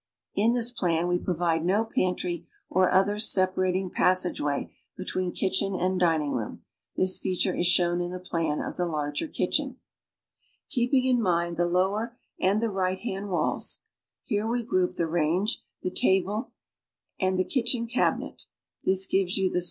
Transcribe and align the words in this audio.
(In 0.33 0.53
this 0.53 0.71
plan 0.71 1.07
we 1.07 1.19
provide 1.19 1.63
no 1.63 1.85
pantry 1.85 2.47
or 2.71 2.89
other 2.89 3.17
separat 3.17 3.75
ing 3.75 3.91
passageway 3.91 4.73
between 4.97 5.31
kitchen 5.31 5.75
and 5.75 5.99
dining" 5.99 6.31
room. 6.33 6.63
This 6.95 7.19
feature 7.19 7.53
is 7.55 7.67
shown 7.67 8.01
in 8.01 8.09
the 8.11 8.17
plan 8.19 8.61
of 8.61 8.77
the 8.77 8.87
larger 8.87 9.27
kitchen.) 9.27 9.77
Keeping 10.69 11.05
in 11.05 11.21
mind 11.21 11.55
the 11.55 11.67
lower 11.67 12.17
and 12.39 12.63
the 12.63 12.71
right 12.71 12.97
hand 12.97 13.29
walls, 13.29 13.81
here 14.23 14.47
we 14.47 14.63
group 14.63 14.95
the 14.95 15.05
range, 15.05 15.63
the 15.83 15.91
table, 15.91 16.51
and 17.19 17.37
the 17.37 17.45
givesyouthestorage 17.45 17.93
place 17.93 17.97
ows. 17.99 17.99
In 17.99 18.17
the 18.17 18.23
lower 18.23 18.23
PLAj^ 18.23 18.95
(S) 18.95 19.05
kitchen 19.05 19.17
cabinet. 19.17 19.55